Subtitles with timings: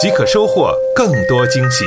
[0.00, 1.84] 即可收获更多惊喜。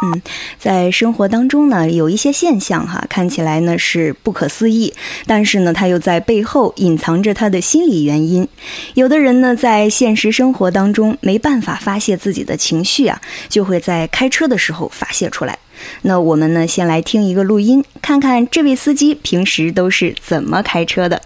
[0.00, 0.22] 嗯，
[0.60, 4.94] 在生活当中呢，有一些现象哈，看起来呢是不可思议，
[5.26, 8.46] 但是呢，它又在背后隐藏着他的心理原因。
[8.94, 15.58] 有的人呢，在现实生活当中没办法发泄自己的情绪啊，就会在开车的时候发泄出来。
[16.02, 21.20] 那我们呢，先来听一个录音，看看这位司机平时都是怎么开车的。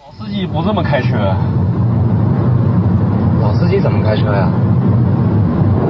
[0.00, 1.65] 老司机不这么开车，老
[3.58, 4.48] 司机怎么开车呀？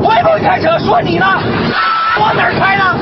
[0.03, 0.79] 会不会开车？
[0.79, 1.27] 说你呢，
[2.21, 2.97] 往哪儿开呢？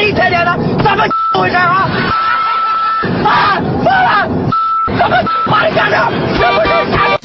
[0.00, 0.56] 一天天的？
[0.82, 1.88] 怎么回事啊？
[3.24, 4.28] 啊，疯了！
[4.86, 6.10] 怎么换驾照？
[6.10, 7.18] 是不是傻？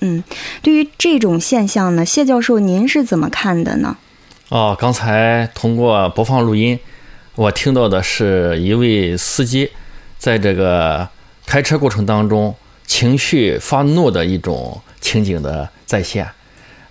[0.00, 0.22] 嗯，
[0.62, 3.96] 对于这种现象呢，谢教授您是怎么看的呢？
[4.50, 6.78] 哦，刚才通过播放录音，
[7.34, 9.70] 我听到的是一位司机
[10.16, 11.06] 在这个
[11.44, 12.54] 开车过程当中
[12.86, 16.26] 情绪发怒的一种情景的再现。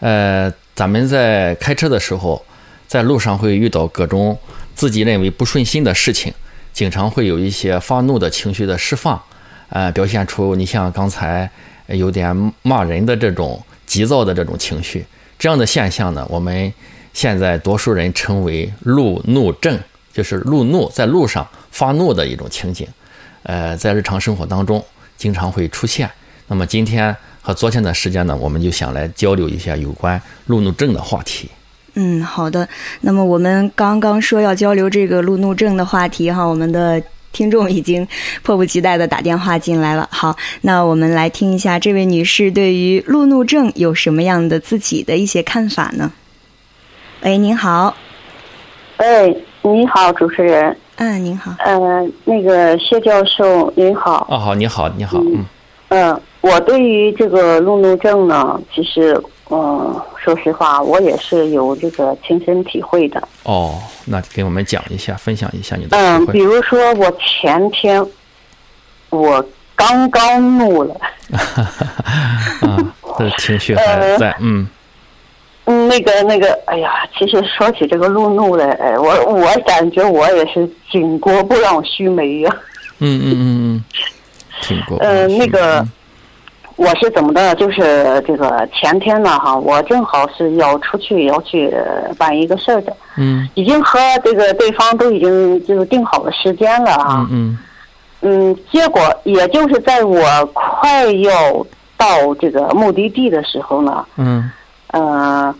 [0.01, 2.45] 呃，咱们在开车的时候，
[2.87, 4.37] 在路上会遇到各种
[4.75, 6.31] 自己认为不顺心的事情，
[6.71, 9.19] 经常会有一些发怒的情绪的释放，
[9.69, 11.49] 呃，表现出你像刚才
[11.87, 15.03] 有点骂人的这种急躁的这种情绪。
[15.39, 16.71] 这样的现象呢，我们
[17.17, 19.79] 现在多数人称为路怒症，
[20.13, 22.87] 就是路怒在路上发怒的一种情景。
[23.41, 24.85] 呃，在日常生活当中
[25.17, 26.07] 经常会出现。
[26.45, 31.49] 那么今天和昨天的时间呢，我们就想来交流一下有关路怒症的话题。
[31.95, 32.69] 嗯，好的。
[33.01, 37.01] 那么我们刚刚说要交流这个路怒症的话题哈，我们的
[37.31, 38.07] 听众已经
[38.43, 40.07] 迫不及待的打电话进来了。
[40.11, 46.13] 好，那我们来听一下这位女士对于路怒症有什么样的自己的一些看法呢？
[47.27, 47.93] 喂，您好。
[48.95, 50.77] 哎，你好，主持人。
[50.95, 51.51] 嗯，您好。
[51.59, 54.25] 呃，那个谢教授，您好。
[54.29, 55.45] 啊，好，你好，你好，嗯。
[55.89, 63.21] 嗯，我对于这个路怒症呢，其实，嗯，说实话，我也是有这个亲身体会的。
[63.43, 66.31] 哦，那给我们讲一下，分享一下你的嗯，体会。
[66.31, 68.01] 比如说我前天，
[69.09, 69.45] 我
[69.75, 70.95] 刚刚怒了。
[72.63, 72.77] 啊，
[73.19, 74.65] 这情绪还在，嗯。
[75.87, 82.55] 嗯，那个那个，哎呀，其实说起这个路怒来，哎，我我感觉我也是巾帼不让须眉呀。
[82.99, 83.83] 嗯嗯嗯嗯，
[84.61, 84.97] 挺过。
[84.97, 85.85] 呃，那个，
[86.75, 87.53] 我是怎么的？
[87.55, 91.73] 就是这个前天呢，哈，我正好是要出去要去
[92.17, 97.27] 办一个事儿的，嗯已经和这个对方都已经就是定好了时间了啊。
[97.31, 97.57] 嗯
[98.21, 100.23] 嗯，结果也就是在我
[100.53, 101.65] 快要
[101.95, 104.51] 到这个目的地的时候呢，嗯
[104.91, 105.53] 呃，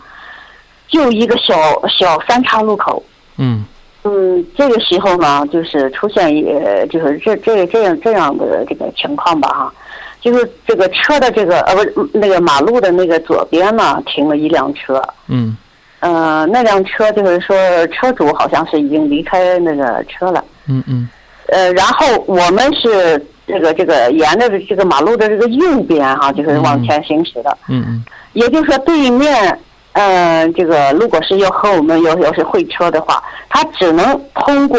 [0.88, 1.54] 就一个小
[1.88, 3.02] 小三岔路口，
[3.36, 3.64] 嗯。
[4.04, 6.42] 嗯，这个时候呢，就是出现一
[6.88, 9.74] 就是这这这样这样的这个情况吧哈，
[10.20, 15.56] 就是这个车的这个呃不是那个马路的那个左边呢停了一辆车，嗯。
[16.00, 17.56] 呃那辆车就是说
[17.88, 21.08] 车主好像是已经离开那个车了，嗯嗯。
[21.48, 28.04] 呃然后我们是这个这个沿着这个马路的这个右边哈、就是往前行驶的，嗯嗯。
[28.34, 29.58] 也就是说，对面，
[29.92, 34.78] 嗯、这个如果是要和我们要要是会车的话，他只能通过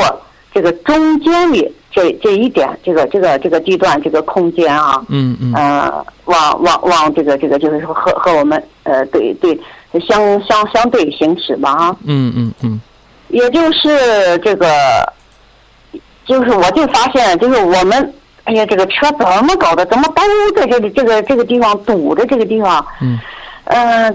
[0.54, 9.60] 这个中间的这这一点，这个这个这个地段这个空间啊，嗯嗯呃，往往往这个这个就是说和和我们呃对对
[10.08, 12.80] 相相相对行驶吧啊，嗯嗯嗯
[13.30, 14.68] 也就是这个，
[16.26, 18.14] 就是我就发现，就是我们，
[18.46, 19.86] 哎呀，这个车怎么搞的？
[19.86, 20.22] 怎么都
[20.56, 22.84] 在这里这个这个地方堵着这个地方？
[23.02, 23.20] 嗯，
[23.66, 24.12] 呃，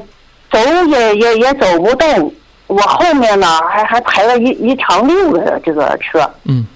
[0.50, 0.58] 走
[0.88, 2.34] 也也也走不动。
[2.66, 6.28] 我后面呢，还还排了一一长溜的这个车。
[6.44, 6.66] 嗯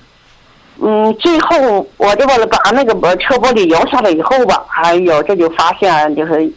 [0.81, 6.49] 嗯，最后我这个把那个把车玻璃摇下来以后吧，哎呦，这就发现就是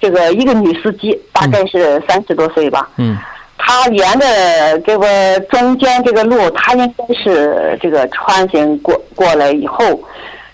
[0.00, 2.88] 这个一个女司机，大概是三十多岁吧。
[2.96, 3.16] 嗯
[3.62, 9.84] 她沿着这个中间这个路，她应该是这个穿行过过来以后，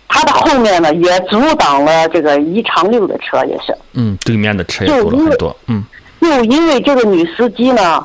[0.08, 3.76] 他的后面呢也阻挡了这个一长溜的车，也是。
[3.94, 5.56] 嗯，对面的车也多了很多。
[5.68, 5.84] 嗯
[6.20, 8.02] 又因为这个女司机呢，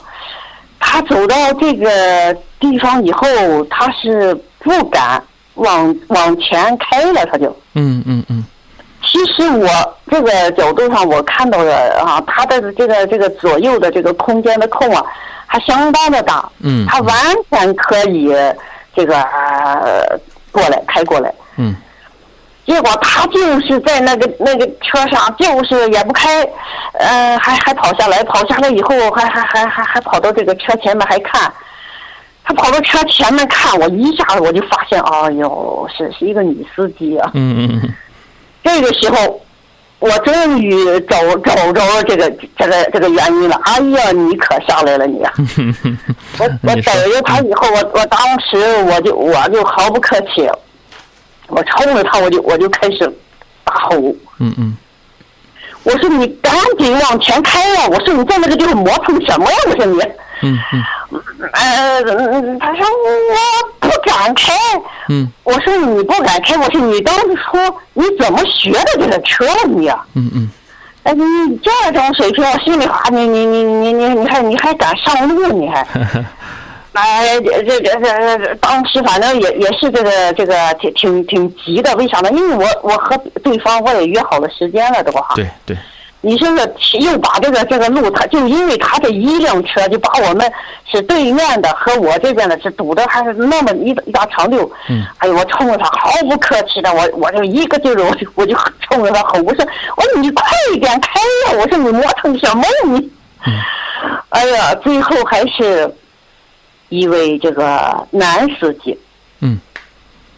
[0.80, 3.26] 她走到这个地方以后，
[3.70, 5.24] 她是不敢
[5.56, 7.46] 往往前开了，她就。
[7.74, 8.44] 嗯嗯嗯
[9.04, 9.68] 其实我
[10.10, 15.04] 这个角度上，我看到的啊，它的这个这个左右的这个空间的空啊，
[15.48, 16.48] 还相当的大。
[16.60, 17.16] 嗯他完
[17.50, 18.32] 全可以
[18.94, 20.20] 这个、呃、
[20.52, 21.34] 过来开过来。
[21.58, 21.76] 嗯
[22.72, 26.42] 结果他就是在那个那个车上，就是也不开，
[26.94, 31.52] 呃，还还跑下来，跑下来以后还还还还还跑到这个车前面还看，
[32.46, 37.30] 他跑到车前面看，我一下子我就发现，哎呦，是是一个女司机啊。
[37.34, 37.94] 嗯嗯嗯
[38.64, 39.42] 这个时候，
[40.00, 43.60] 我终于找找着了这个这个这个原因了。
[43.66, 45.22] 哎呀，你可下来了你
[46.40, 50.50] 我我逮着他以后，我我当时我就我就毫不客气，
[51.52, 53.08] 我冲着他我就我就开始
[53.64, 53.98] 大吼，
[54.40, 54.76] 嗯嗯
[55.84, 59.58] 我说你赶紧往前开呀、我说你在那个地方磨蹭什么呀？
[59.68, 60.00] 我说你，
[60.44, 60.84] 嗯嗯
[61.54, 64.54] 呃，嗯他说我不敢开。
[65.10, 70.50] 嗯我说你不敢开，我说你当时说你怎么学的这个车你呀、嗯嗯
[71.04, 75.84] 哎，你你这种水平，我心里话，你你你你你你还你还敢上路，你还？
[76.94, 82.30] 哎，这这这这这，当时反正也也是这个这个挺挺挺急的，为啥呢？
[82.32, 85.22] 因为我我和对方我也约好了时间了，对吧？
[85.36, 85.78] 对对，
[86.20, 86.48] 你说
[86.78, 90.52] 是又把这个这个路，他就因为他这一辆车，就把我们
[90.92, 94.70] 是对面的和我这边的是堵的，还是那么一一大长溜。
[94.90, 95.02] 嗯。
[95.20, 99.66] 哎呦，我冲着他毫不客气的，我我就一个劲儿，我就我就冲着他吼，我说
[99.96, 101.58] 我说你快一点开呀！
[101.58, 103.12] 我说你磨蹭什么呀你？
[104.30, 105.90] 哎呀，最后还是
[106.92, 108.96] 一位这个男司机。
[109.40, 109.60] 嗯。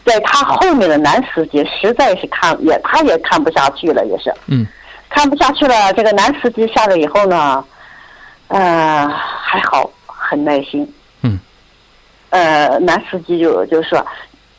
[0.06, 4.34] 在他后面的男司机实在是看也他也看不下去了，也是。
[4.48, 4.66] 嗯
[5.10, 7.64] 看不下去了，这个男司机下来以后呢，
[8.48, 10.92] 呃，还好，很耐心。
[11.22, 11.40] 嗯。
[12.32, 14.04] 呃，男司机就就说：“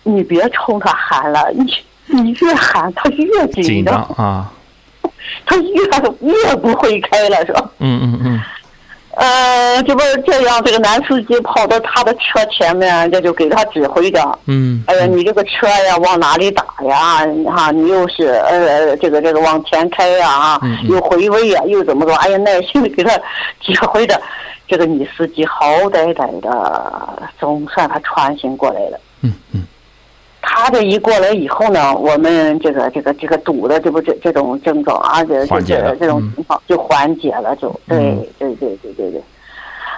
[0.05, 1.67] 你别冲他喊了，你
[2.07, 4.51] 你越喊他越紧张，啊，
[5.45, 5.83] 他越
[6.21, 8.34] 越不会开了，是吧？”嗯嗯嗯
[9.17, 14.39] 呃，这不是这样，这个男司机跑到他的车前面，这就给他指挥着。
[14.47, 17.27] 嗯，哎呀，你这个车呀，往哪里打呀？
[17.55, 22.15] 哈，你又是呃，这个这个往前开呀，啊嗯，嗯又回位呀，又怎么着？
[22.17, 23.11] 哎呀，耐心的给他
[23.61, 24.21] 指挥着。
[24.67, 28.99] 这个女司机好歹歹的，总算他穿行过来了。
[29.21, 29.63] 嗯嗯
[30.47, 39.23] 他这一过来以后呢，我们这个这个这个堵的这不这这种症状啊，这这这这种嗯情况就缓解了，就对嗯对对对对对。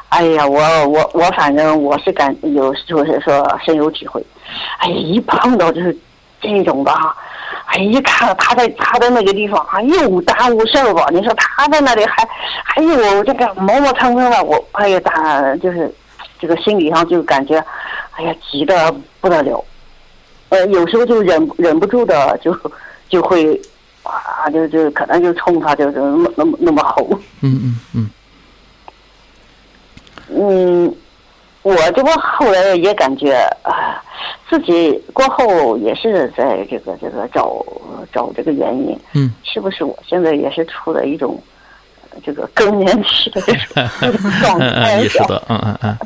[0.08, 4.24] 哎呀，我我我反正我是感有就是说深有体会。
[4.78, 5.94] 哎呀，一碰到就是
[6.40, 7.16] 这种吧哈，
[7.66, 11.06] 哎，一看他在他在那个地方啊，又耽误事儿吧？
[11.10, 12.26] 你说他在那里还
[12.64, 15.92] 还有这个磨磨蹭蹭的，我哎呀，他就是
[16.38, 17.62] 这个心理上就感觉，
[18.12, 19.62] 哎呀，急得不得了。
[20.48, 22.56] 呃，有时候就忍忍不住的就
[23.08, 23.60] 就会
[24.02, 27.08] 啊，就就可能就冲他就是那么那么那么吼。
[27.42, 28.10] 嗯嗯嗯
[30.28, 30.96] 嗯，
[31.62, 33.32] 我这不后来也感觉
[33.62, 34.02] 啊，
[34.50, 37.64] 自己过后也是在这个这个找
[38.12, 41.40] 找这个原因，嗯，是不是我现在也是处在一种
[42.10, 43.88] 呃这个更年期的这种
[44.42, 45.26] 状嗯态嗯，意识上？
[45.28, 45.98] 到，嗯嗯嗯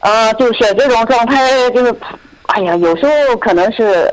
[0.00, 1.94] 啊，就是这种状态，就是，
[2.56, 4.10] 哎呀，有时候可能是，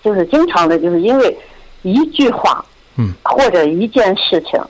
[0.00, 1.36] 就是经常的，就是因为
[1.82, 2.64] 一句话，
[2.96, 4.60] 嗯，或者一件事情，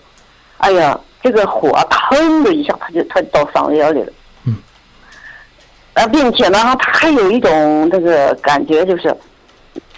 [0.56, 4.12] 哎呀，这个火腾的一下，他就它到嗓子眼里了，
[4.46, 4.56] 嗯，
[5.92, 9.14] 啊，并且呢，他还有一种这个感觉，就是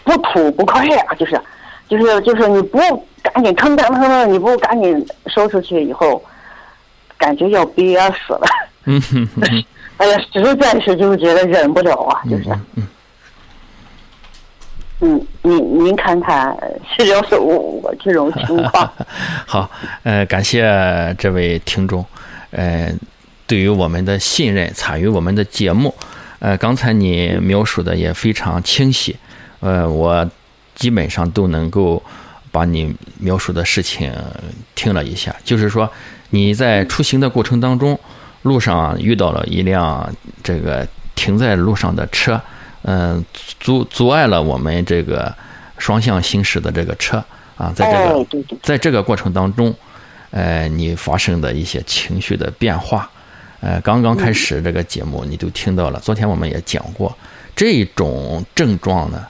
[0.03, 1.41] 不吐不快啊，就是，
[1.89, 2.79] 就是就是你不
[3.23, 6.21] 赶紧腾腾腾腾，你不赶紧收出去以后，
[7.17, 8.47] 感觉要憋死了。
[8.87, 9.43] 嗯哼哼
[9.99, 12.89] 哎呀，实在是就觉得忍不了啊，就是，嗯嗯，
[15.05, 16.57] 嗯，您您看看，
[16.97, 18.89] 是要是我我这种情况，
[19.47, 19.69] 好，
[20.05, 20.63] 呃，感谢
[21.19, 22.05] 这位听众，
[22.53, 22.89] 呃，
[23.49, 25.93] 对于我们的信任，参与我们的节目，
[26.39, 29.17] 呃，刚才你描述的也非常清晰，
[29.59, 30.25] 呃，我
[30.77, 32.01] 基本上都能够
[32.53, 34.13] 把你描述的事情
[34.77, 35.91] 听了一下，就是说
[36.31, 37.99] 你在出行的过程当中，
[38.43, 40.09] 路上遇到了一辆
[40.45, 42.41] 这个停在路上的车，
[42.83, 43.25] 嗯、
[43.61, 45.35] 阻阻碍了我们这个
[45.79, 47.23] 双向行驶的这个车
[47.57, 49.75] 啊，在这个、在这个过程当中，
[50.31, 53.11] 呃，你发生的一些情绪的变化，
[53.61, 57.17] 呃，刚刚开始这个节目你都听到了，昨天我们也讲过，
[57.55, 59.27] 这种症状呢，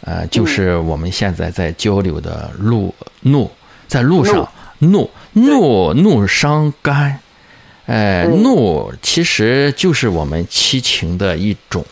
[0.00, 3.50] 呃，就是我们现在在交流的路怒，
[3.86, 4.48] 在路上
[4.78, 7.18] 怒怒怒伤肝，
[7.86, 11.84] 呃，嗯怒其实就是我们七情的一种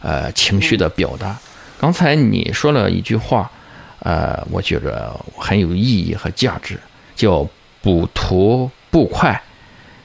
[0.00, 1.38] 呃情绪的表达。
[1.78, 3.50] 刚才你说了一句话，
[4.00, 6.78] 呃，我觉着很有意义和价值，
[7.14, 7.46] 叫
[7.82, 9.40] “不图不快”，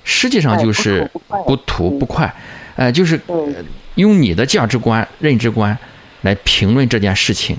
[0.04, 2.34] 实际上就是哎不图不快，
[2.76, 3.54] 呃，就是嗯。
[3.96, 5.78] 用你的价值观、认知观
[6.24, 7.56] 来评论这件事情，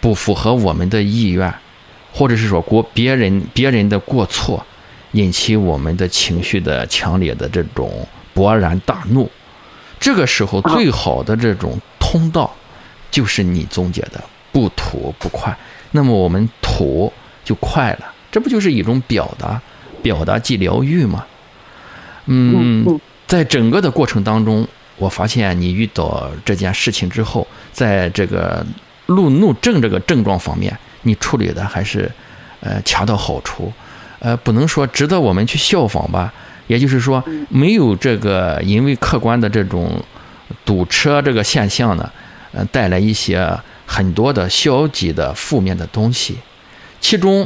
[0.00, 1.52] 不符合我们的意愿，
[2.12, 4.64] 或者是说过别人别人的过错，
[5.10, 9.28] 引起我们的情绪的强烈的这种勃然大怒。
[10.00, 12.50] 这个时候最好的这种通道，
[13.10, 15.56] 就是你总结的不吐不快。
[15.92, 17.12] 那么我们吐
[17.44, 19.60] 就快了，这不就是一种表达？
[20.02, 21.26] 表达即疗愈吗？
[22.24, 24.66] 嗯，嗯在整个的过程当中，
[24.96, 28.64] 我发现你遇到这件事情之后，在这个
[29.04, 32.10] 路怒症这个症状方面，你处理的还是
[32.60, 33.70] 呃恰到好处，
[34.20, 36.32] 呃，不能说值得我们去效仿吧。
[36.70, 40.00] 也就是说，没有这个因为客观的这种
[40.64, 42.08] 堵车这个现象呢，
[42.52, 43.44] 呃，带来一些
[43.84, 46.36] 很多的消极的负面的东西。
[47.00, 47.44] 其中，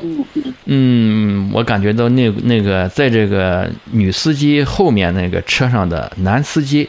[0.66, 6.87] 嗯，我感觉到那那个在这个女司机后面那个车上的男司机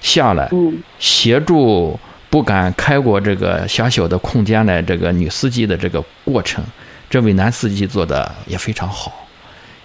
[0.00, 0.78] 下来嗯。
[0.98, 2.00] 协助
[2.30, 6.64] 不敢开过这个狭小的空间的这个女司机的这个过程，
[7.10, 9.26] 这位男司机做的也非常好，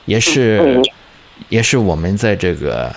[0.05, 0.81] 也是嗯
[1.47, 2.93] 也是我们在这个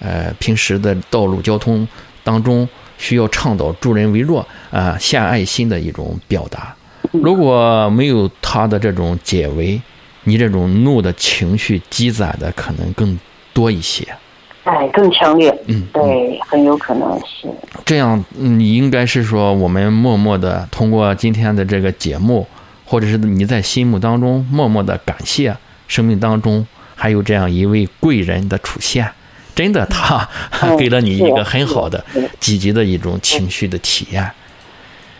[0.00, 1.86] 呃平时的道路交通
[2.22, 6.74] 当中需要倡导助人为乐啊、献爱心的一种表达。
[7.12, 9.80] 如果没有他的这种解围，
[10.24, 13.18] 你这种怒的情绪积攒的可能更
[13.52, 14.06] 多一些。
[14.64, 17.46] 哎，更强烈，嗯，对，很有可能是，
[17.84, 22.46] 这样嗯你应该是说，我们默默的通过今天的这个节目，
[22.86, 25.54] 或者是你在心目当中默默的感谢
[25.86, 29.10] 生命当中还有这样一位贵人的出现。
[29.54, 30.28] 真的，他
[30.62, 32.04] 嗯 给了你一个很好的
[32.40, 34.28] 积极的一种情绪的体验。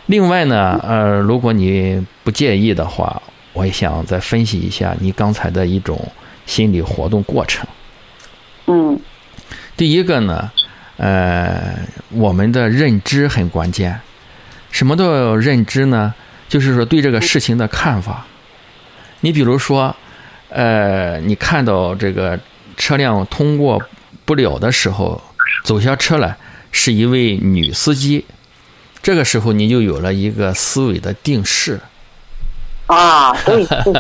[0.07, 6.11] 另外呢，呃，如果你不介意的话，我也想再分析一下你刚才的一种
[6.47, 7.67] 心理活动过程。
[8.67, 8.99] 嗯
[9.77, 10.51] 第一个呢，
[10.97, 11.77] 呃，
[12.11, 14.01] 我们的认知很关键。
[14.71, 16.13] 什么叫认知呢？
[16.49, 18.27] 就是说对这个事情的看法。
[19.21, 19.95] 你比如说，
[20.55, 22.39] 呃，你看到这个
[22.77, 23.83] 车辆通过
[24.25, 25.21] 不了的时候，
[25.65, 26.37] 走下车来
[26.71, 28.25] 是一位女司机，
[29.03, 31.81] 这个时候你就有了一个思维的定式。
[32.87, 33.93] 啊，对对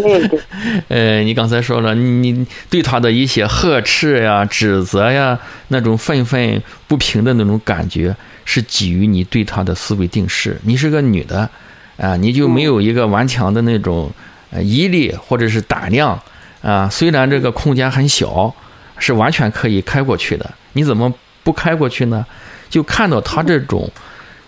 [0.00, 0.40] 对对，
[0.88, 5.38] 呃，你刚才说了，你你对他的一些呵斥呀、指责呀，
[5.68, 8.14] 那种愤愤不平的那种感觉，
[8.44, 10.56] 是基于你对他的思维定式。
[10.62, 11.50] 你是个女的，
[11.96, 14.29] 啊、你就没有一个顽强的那种呃
[14.62, 16.20] 毅力或者是胆量
[16.62, 16.88] 啊。
[16.88, 18.54] 虽然这个空间很小，
[18.98, 22.24] 是完全可以开过去的，你怎么不开过去呢？
[22.68, 23.90] 就看到他这种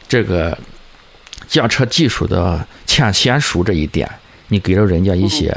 [0.08, 0.56] 这个
[1.48, 4.08] 驾车技术的欠娴熟这一点，
[4.48, 5.56] 你给了人家一些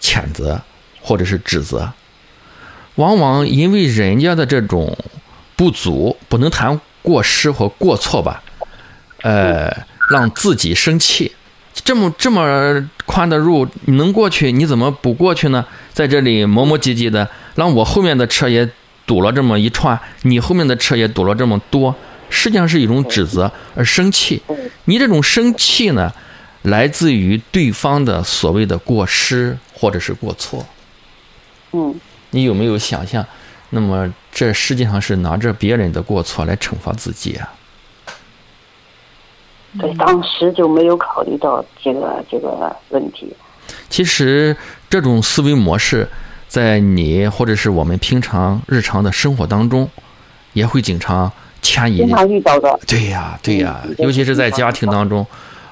[0.00, 0.60] 谴责
[1.00, 1.92] 或者是指责，
[2.94, 4.96] 往往因为人家的这种
[5.56, 8.42] 不足，不能谈过失或过错吧，
[9.22, 9.70] 呃，
[10.10, 11.32] 让自己生气。
[11.84, 15.64] 这么这么宽的路，你能过去，你怎么不过去呢？
[15.92, 18.68] 在这里磨磨唧唧的，让我后面的车也
[19.06, 21.94] 堵了这么一串，你后面的车也堵了这么多，
[22.28, 24.42] 实际上是一种指责而生气。
[24.86, 26.12] 你这种生气呢，
[26.62, 30.66] 来自于对方的所谓的过失或者是过错。
[31.72, 31.94] 嗯
[32.30, 33.24] 你有没有想象？
[33.70, 37.52] 那么这实际上是拿着别人的过错来惩罚自己啊！
[39.78, 43.34] 对，当时就没有考虑到这个这个问题，
[43.88, 44.56] 其实
[44.88, 46.08] 这种思维模式，
[46.48, 49.88] 在你或者是我们平常日常的生活当中，
[50.52, 51.30] 也会经常
[51.60, 52.08] 牵引经。
[52.08, 55.26] 常遇到的，对呀，对呀嗯，尤其是在家庭当中，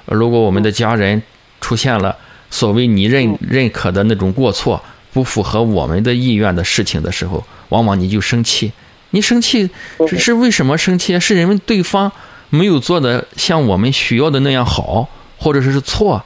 [0.07, 1.23] 呃如果我们的家人
[1.61, 2.17] 出现了
[2.51, 4.83] 所谓你认认可的那种过错，
[5.13, 8.73] 不符合我们的意愿的事情的时候，往往你就生气。
[9.11, 9.71] 你生气
[10.09, 11.19] 是是为什么生气？
[11.21, 12.11] 是因为对方
[12.55, 16.25] 没有做的像我们需要的那样好，或者是错，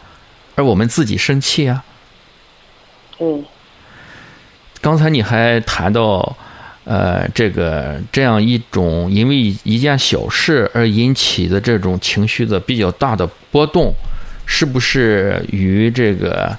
[0.55, 1.83] 而我们自己生气啊。
[3.19, 3.45] 嗯，
[4.81, 6.37] 刚才你还谈到，
[6.85, 13.95] 呃，这个这样一种因为一件小事而引起的这种情绪的比较大的波动，
[14.45, 16.57] 是不是与这个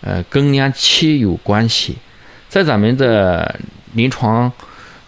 [0.00, 1.96] 呃更年期有关系？
[2.48, 3.58] 在咱们的
[3.94, 4.52] 临床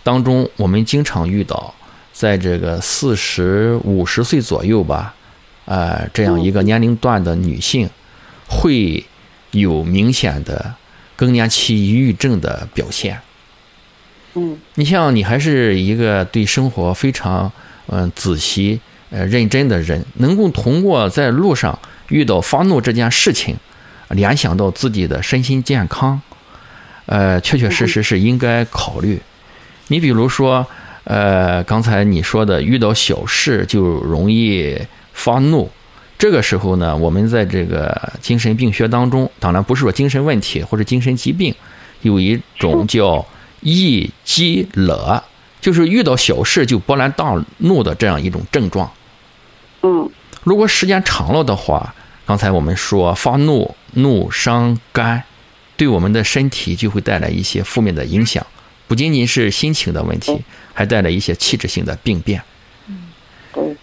[0.02, 1.74] 当中，我们经常遇到，
[2.14, 5.14] 在这个四十五十岁左右吧，
[5.66, 7.90] 呃，这样一个年龄段的女性，
[8.48, 9.04] 会
[9.50, 10.74] 有明显的
[11.16, 13.20] 更年期抑郁症的表现。
[14.36, 17.52] 嗯你像你还是一个对生活非常
[17.86, 18.80] 嗯、仔细
[19.10, 21.78] 呃认真的人，能够通过在路上
[22.08, 23.56] 遇到发怒这件事情，
[24.08, 26.20] 联想到自己的身心健康，
[27.06, 29.20] 呃，确确实实是应该考虑。
[29.88, 30.66] 你比如说，
[31.04, 34.76] 呃，刚才你说的遇到小事就容易
[35.12, 35.70] 发怒，
[36.18, 41.54] 这个时候呢，我们在这个精神病学当中，当然不是说精神问题或者精神疾病，
[42.02, 43.24] 有一种叫
[43.60, 45.22] 易激乐，
[45.60, 48.90] 就是遇到小事就勃然大怒的这样一种症状。
[49.82, 50.10] 嗯
[50.42, 51.94] 如果时间长了的话，
[52.26, 55.22] 刚才我们说发怒怒伤肝，
[55.76, 58.46] 对我们的身体就会带来一些负面的影响，
[58.86, 60.42] 不仅仅是心情的问题，
[60.74, 62.42] 还带来一些器质性的病变。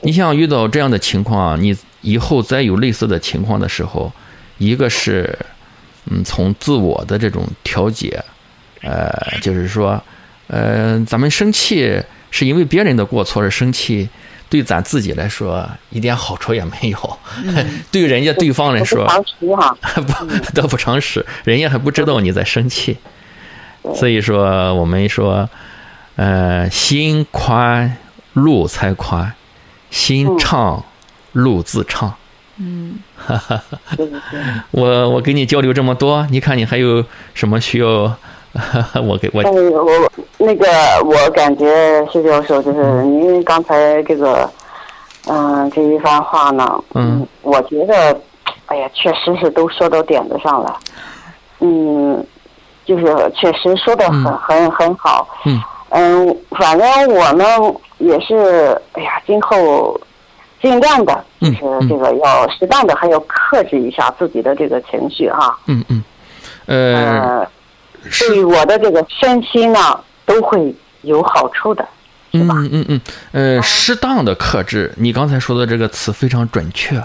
[0.02, 4.12] 你像遇到这样的情况，你以后再有类似的情况的时候，
[4.58, 5.38] 一个是，
[6.10, 8.22] 嗯，从自我的这种调节，
[8.82, 9.10] 呃，
[9.42, 10.04] 就是说，
[10.48, 14.10] 呃，咱们生气是因为别人的过错而生气，
[14.50, 17.20] 对咱自己来说一点好处也没有，
[17.92, 19.08] 对人家对方来说。
[19.40, 22.98] 不得不偿失， 人家还不知道你在生气，
[23.96, 25.50] 所以说我们说，
[26.16, 27.98] 呃，心宽
[28.34, 29.34] 路才宽，
[29.90, 30.84] 心畅
[31.32, 32.14] 路自畅。
[32.58, 33.62] 嗯， 哈哈。
[34.72, 37.04] 我我跟你交流这么多，你看你还有
[37.34, 37.88] 什么需要
[39.04, 40.68] 我给我哎，我那个
[41.06, 44.48] 我感觉谢教授就是您刚才这个，
[45.28, 48.20] 嗯、这一番话呢，嗯，我觉得，
[48.68, 50.78] 哎呀，确实是都说到点子上了，
[51.62, 52.24] 嗯，
[52.86, 54.38] 就是确实说的很、嗯。
[54.38, 55.60] 很很好，嗯
[55.94, 57.46] 嗯，反正我呢
[57.98, 60.00] 也是，哎呀，今后
[60.62, 61.54] 尽量的，就嗯。
[61.82, 66.04] 是这个要适当的，还要克制一下自己的这个情绪哈，嗯嗯，
[66.66, 67.48] 呃，呃，
[68.20, 71.86] 对我的这个身心呢，都会有好处的。
[72.34, 73.02] 嗯嗯嗯嗯，
[73.58, 76.96] 呃，适当的克制，你刚才说的这个词非常准确。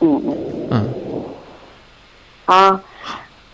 [0.00, 0.36] 嗯嗯。
[0.70, 0.94] 嗯。
[2.44, 2.80] 啊，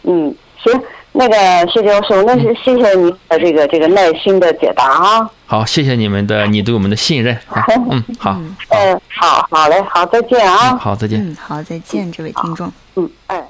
[0.02, 0.34] 嗯，
[0.64, 1.36] 行，那个
[1.70, 5.30] 谢教授，那嗯是谢谢你的这个这个耐心的解答啊。
[5.46, 7.36] 好，谢谢你们的你对我们的信任。
[7.46, 10.76] 好， 嗯，好，嗯，好，好嘞，好，再见嗯啊。
[10.76, 11.20] 好，再见。
[11.20, 12.72] 嗯，好，再见，这位听众。
[12.94, 13.49] 嗯，哎。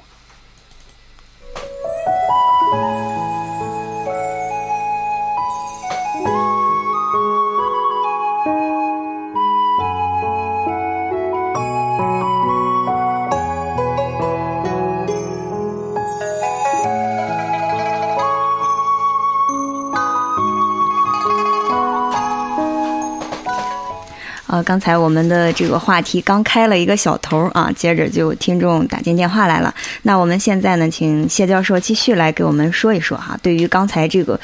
[24.71, 29.75] 刚才我们的这个话题刚开了一个小头啊，接着就听众打进电话来了。
[30.03, 34.39] 那我们现在呢，请谢教授继续来给我们说一说哈，对于刚才这个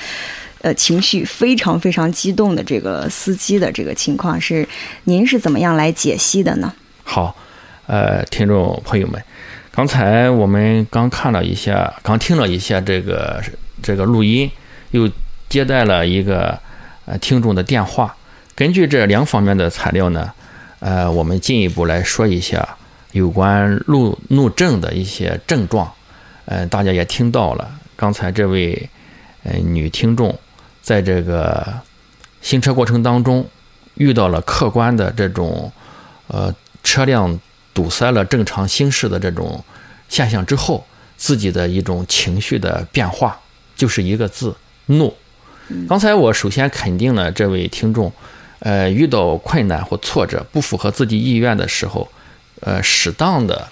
[0.62, 4.68] 呃情绪非常非常激动的这个司机的这个情况，是
[5.06, 6.74] 您是怎么样来解析的呢？
[7.06, 7.34] 好，
[7.86, 9.24] 呃，听众朋友们，
[9.72, 13.42] 刚才我们刚看了一下，刚听了一下这个
[13.82, 14.52] 这个录音，
[14.92, 15.10] 又
[15.48, 16.60] 接待了一个
[17.06, 18.14] 呃听众的电话。
[18.58, 20.34] 根据这两方面的材料呢，
[20.80, 22.76] 呃，我们进一步来说一下
[23.12, 25.94] 有关路怒症的一些症状。
[26.46, 28.90] 呃，大家也听到了，刚才这位
[29.44, 30.36] 呃女听众
[30.82, 31.72] 在这个
[32.42, 33.48] 行车过程当中
[33.94, 35.72] 遇到了客观的这种
[36.26, 36.52] 呃
[36.84, 37.40] 车辆
[37.76, 39.64] 堵塞了正常行驶的这种
[40.10, 40.84] 现象之后，
[41.16, 43.40] 自己的一种情绪的变化，
[43.76, 44.56] 就是一个字
[44.88, 45.16] 怒。
[45.88, 48.12] 刚才我首先肯定了这位听众，
[48.60, 52.08] 呃，遇到困难或挫折不符合自己意愿的时候，
[52.62, 53.68] 呃，适当的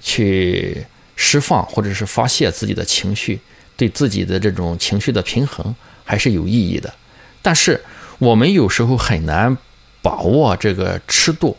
[0.00, 0.84] 去
[1.16, 3.40] 释放或者是发泄自己的情绪，
[3.76, 5.74] 对自己的这种情绪的平衡
[6.04, 6.92] 还是有意义的。
[7.42, 7.82] 但是
[8.18, 9.56] 我们有时候很难
[10.02, 11.56] 把握这个尺度。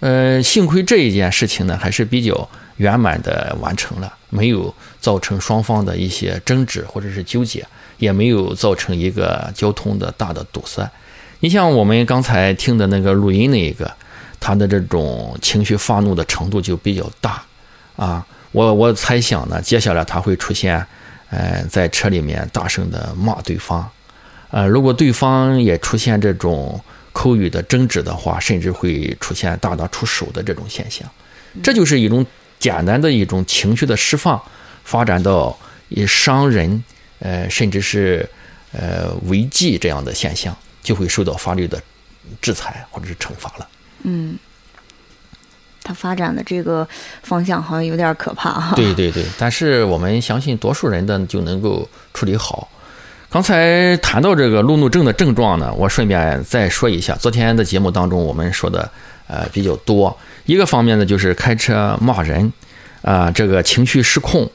[0.00, 7.64] 呃，幸亏这一件事情呢，还是比较圆满的完成了，没有造成双方的一些争执或者是纠结，
[7.98, 10.90] 也没有造成一个交通的大的堵塞。
[11.42, 13.92] 你像我们刚才听的那个录音那一个，
[14.38, 17.42] 他的这种情绪发怒的程度就比较大
[17.96, 18.24] 啊。
[18.52, 20.86] 我我猜想呢，接下来他会出现，
[21.30, 23.84] 呃，在车里面大声的骂对方，
[24.50, 26.80] 呃，如果对方也出现这种
[27.12, 31.10] 口语的争执的话，甚至会出现大打出手的这种现象。
[31.60, 32.24] 这就是一种
[32.60, 34.40] 简单的一种情绪的释放，
[34.84, 36.84] 发展到以伤人，
[37.18, 38.28] 呃，甚至是
[38.70, 41.80] 呃违纪这样的现象，就会受到法律的
[42.40, 43.68] 制裁或者是惩罚了。
[44.02, 44.36] 嗯，
[45.82, 46.86] 它发展的这个
[47.22, 48.76] 方向好像有点可怕哈。
[48.76, 52.68] 对对对，但是我们相信多数人的就能够处理好。
[53.30, 57.14] 刚才谈到这个路怒症的症状呢，我顺便再说一下。
[57.14, 58.90] 昨天的节目当中，我们说的
[59.26, 60.14] 呃比较多。
[60.44, 62.52] 一个方面呢，就是开车骂人，
[63.00, 64.50] 啊，这个情绪失控，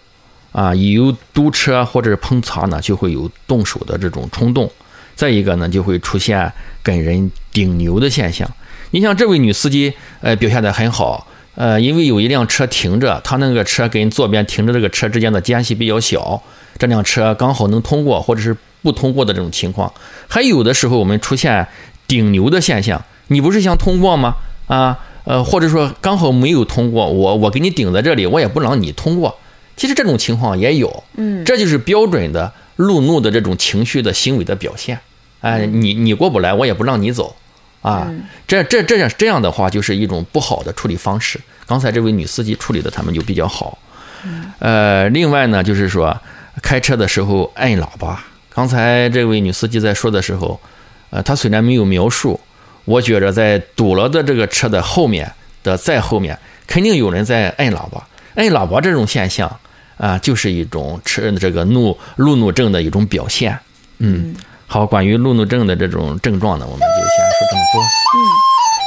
[0.51, 4.71] 啊，一有堵车或者是碰擦呢，就会有动手的这种冲动。
[5.17, 6.49] 再一个呢，就会出现
[6.81, 8.49] 跟人顶牛的现象。
[8.91, 16.41] 你像这位女司机，呃，表现得很好，呃，因为有一辆车停着，她那个车跟左边停着这个车之间的间隙比较小，
[16.77, 18.55] 这辆车刚好能通过，或者是。
[18.83, 19.91] 不通过的这种情况，
[20.29, 21.67] 还有的时候我们出现
[22.07, 23.03] 顶牛的现象。
[23.27, 24.35] 你不是想通过吗？
[24.67, 29.35] 啊，呃，或者说刚好没有通过，我我给你顶在这里，我也不让你通过。
[29.75, 34.97] 其实这种情况也有，嗯，这就是标准的路怒的这种情绪的行为的表现。
[35.41, 37.35] 哎，你你过不来，我也不让你走，
[37.81, 38.11] 啊，
[38.47, 41.39] 这这这样这样的话就是一种不好的处理方式。
[41.67, 43.77] 刚才这位女司机处理的他们就比较好。
[44.59, 46.17] 呃，另外呢，就是说
[46.63, 48.25] 开车的时候按喇叭。
[48.49, 50.59] 刚才这位女司机在说的时候，
[51.11, 52.39] 呃，她虽然没有描述，
[52.85, 58.07] 我觉着在堵了的这个车的后面的再后面，肯定有人在摁喇叭。
[58.35, 59.59] 摁喇叭这种现象
[59.97, 63.57] 啊，就是一种吃这个怒路怒症的一种表现。
[63.99, 64.35] 嗯，
[64.67, 67.81] 好，关于路怒症的这种症状呢，我们就先说这么多。
[67.81, 67.87] 嗯。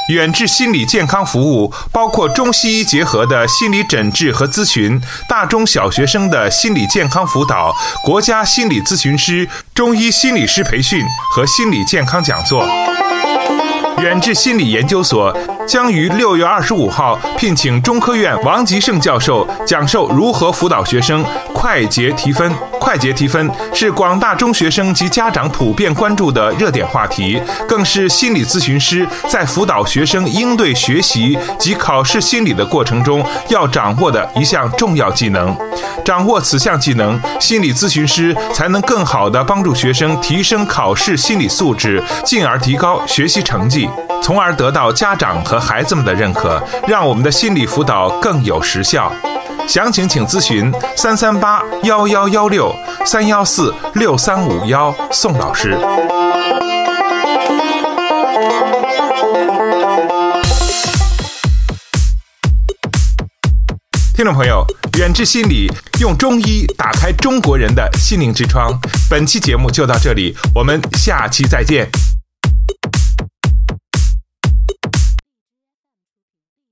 [0.09, 12.67] 远志心理健康服务包括中西医结合的心理诊治和咨询，大中小学生的心理健康辅导，国家心理咨询师、中医心理师培训和心理健康讲座。
[14.01, 15.31] 远志心理研究所
[15.71, 22.70] 将于六月二十五号聘请中科院王吉胜教授讲授如何辅导学生快捷提分。
[22.81, 35.55] 快捷提分是广大中学生及家长普遍关注的热点话题，更是心理咨询师在辅导学生应对学习及考试心理的过程中要掌握的一项重要技能。
[36.03, 43.87] 掌握此项技能，心理咨询师才能更好地帮助学生提升考试心理素质，进而提高学习成绩。
[44.23, 49.11] 从而得到家长和孩子们的认可，让我们的心理辅导更有实效。
[49.67, 52.73] 详情请咨询三三八幺幺幺六
[53.05, 55.77] 三幺四六三五幺宋老师。
[64.13, 64.63] 听众朋友，
[64.99, 65.67] 远志心理
[65.99, 68.71] 用中医打开中国人的心灵之窗。
[69.09, 71.89] 本期节目就到这里，我们下期再见。